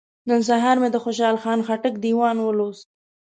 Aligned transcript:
نن 0.29 0.41
سهار 0.49 0.77
مې 0.81 0.89
د 0.91 0.97
خوشحال 1.03 1.35
خان 1.43 1.59
خټک 1.67 1.93
دیوان 2.05 2.37
ولوست. 2.41 2.87